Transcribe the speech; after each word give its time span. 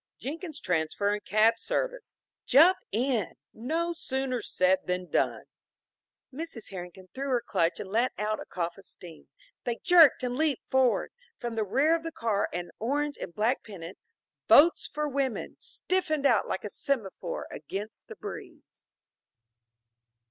"Jenkins' 0.17 0.59
Transfer 0.59 1.13
and 1.13 1.23
Cab 1.23 1.59
Service." 1.59 2.17
"Jump 2.47 2.77
in." 2.91 3.33
"No 3.53 3.93
sooner 3.93 4.41
said 4.41 4.79
than 4.87 5.11
done." 5.11 5.43
Mrs. 6.33 6.71
Herrington 6.71 7.09
threw 7.13 7.29
her 7.29 7.43
clutch 7.45 7.79
and 7.79 7.87
let 7.87 8.11
out 8.17 8.39
a 8.39 8.45
cough 8.47 8.79
of 8.79 8.85
steam. 8.85 9.27
They 9.63 9.75
jerked 9.83 10.23
and 10.23 10.35
leaped 10.35 10.67
forward. 10.71 11.11
From 11.37 11.53
the 11.53 11.63
rear 11.63 11.93
of 11.95 12.01
the 12.01 12.11
car 12.11 12.49
an 12.51 12.71
orange 12.79 13.19
and 13.21 13.31
black 13.35 13.63
pennant 13.63 13.99
Votes 14.47 14.89
for 14.91 15.07
Women 15.07 15.57
stiffened 15.59 16.25
out 16.25 16.47
like 16.47 16.63
a 16.63 16.69
semaphore 16.71 17.45
against 17.51 18.07
the 18.07 18.15
breeze. 18.15 18.87